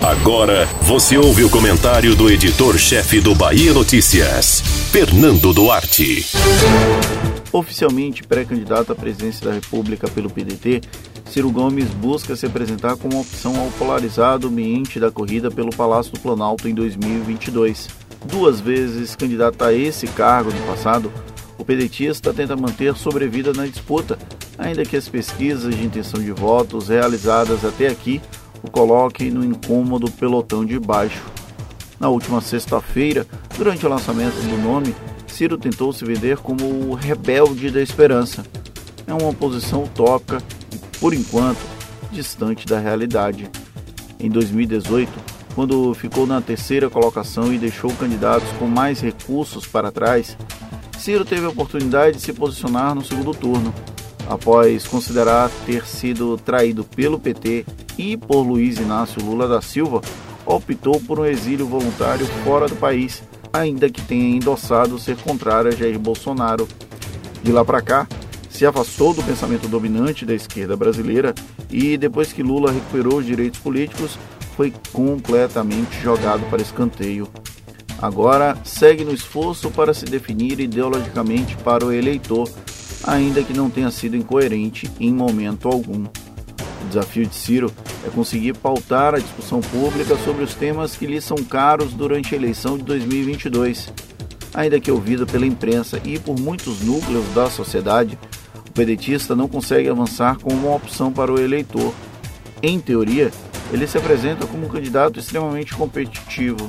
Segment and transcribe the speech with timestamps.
[0.00, 6.24] Agora você ouve o comentário do editor-chefe do Bahia Notícias, Fernando Duarte.
[7.52, 10.80] Oficialmente pré-candidato à presidência da República pelo PDT,
[11.26, 16.20] Ciro Gomes busca se apresentar como opção ao polarizado ambiente da corrida pelo Palácio do
[16.20, 17.88] Planalto em 2022.
[18.24, 21.12] Duas vezes candidato a esse cargo no passado,
[21.58, 24.18] o pedetista tenta manter sobrevida na disputa,
[24.56, 28.20] ainda que as pesquisas de intenção de votos realizadas até aqui
[28.62, 31.22] o coloquem no incômodo pelotão de baixo.
[31.98, 34.94] Na última sexta-feira, durante o lançamento do nome,
[35.26, 38.44] Ciro tentou se vender como o rebelde da esperança.
[39.06, 40.42] É uma posição utópica
[40.72, 41.60] e, por enquanto,
[42.10, 43.50] distante da realidade.
[44.18, 45.10] Em 2018,
[45.54, 50.36] quando ficou na terceira colocação e deixou candidatos com mais recursos para trás,
[50.98, 53.72] Ciro teve a oportunidade de se posicionar no segundo turno,
[54.30, 57.66] após considerar ter sido traído pelo PT
[57.98, 60.00] e por Luiz Inácio Lula da Silva,
[60.46, 63.22] optou por um exílio voluntário fora do país
[63.52, 66.68] ainda que tenha endossado ser contrário a Jair Bolsonaro.
[67.42, 68.06] De lá para cá,
[68.48, 71.34] se afastou do pensamento dominante da esquerda brasileira
[71.68, 74.16] e, depois que Lula recuperou os direitos políticos,
[74.56, 77.28] foi completamente jogado para escanteio.
[78.00, 82.48] Agora segue no esforço para se definir ideologicamente para o eleitor,
[83.04, 86.04] ainda que não tenha sido incoerente em momento algum.
[86.04, 87.72] O desafio de Ciro
[88.06, 92.38] é conseguir pautar a discussão pública sobre os temas que lhe são caros durante a
[92.38, 93.92] eleição de 2022.
[94.52, 98.18] Ainda que ouvido pela imprensa e por muitos núcleos da sociedade,
[98.68, 101.94] o pedetista não consegue avançar como uma opção para o eleitor.
[102.62, 103.30] Em teoria,
[103.72, 106.68] ele se apresenta como um candidato extremamente competitivo.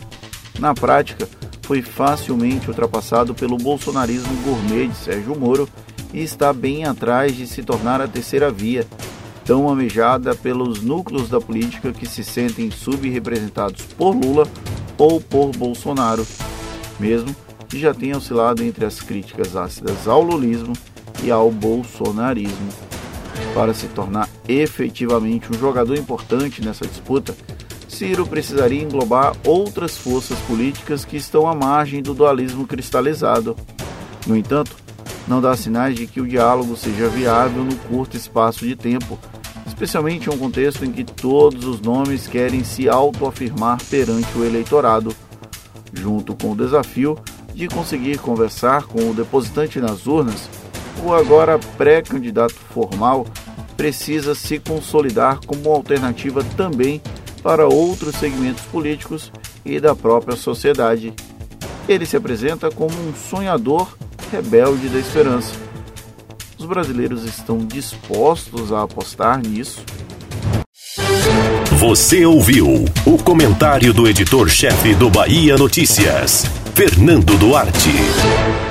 [0.60, 1.28] Na prática,
[1.64, 5.68] foi facilmente ultrapassado pelo bolsonarismo gourmet de Sérgio Moro
[6.14, 8.86] e está bem atrás de se tornar a terceira via,
[9.46, 14.48] tão amejada pelos núcleos da política que se sentem subrepresentados por Lula
[14.98, 16.26] ou por Bolsonaro,
[17.00, 17.36] mesmo
[17.68, 20.74] que já tenha oscilado entre as críticas ácidas ao lulismo
[21.24, 22.70] e ao bolsonarismo.
[23.54, 27.36] Para se tornar efetivamente um jogador importante nessa disputa,
[27.88, 33.56] Ciro precisaria englobar outras forças políticas que estão à margem do dualismo cristalizado.
[34.26, 34.76] No entanto,
[35.28, 39.18] não dá sinais de que o diálogo seja viável no curto espaço de tempo,
[39.68, 45.16] especialmente em um contexto em que todos os nomes querem se autoafirmar perante o eleitorado,
[45.94, 47.18] junto com o desafio
[47.54, 50.50] de conseguir conversar com o depositante nas urnas,
[51.04, 53.26] o agora pré-candidato formal
[53.76, 57.02] precisa se consolidar como alternativa também
[57.42, 59.32] para outros segmentos políticos
[59.66, 61.14] e da própria sociedade.
[61.88, 63.98] Ele se apresenta como um sonhador
[64.32, 65.54] rebelde da esperança.
[66.58, 69.84] Os brasileiros estão dispostos a apostar nisso?
[71.78, 78.71] Você ouviu o comentário do editor-chefe do Bahia Notícias, Fernando Duarte.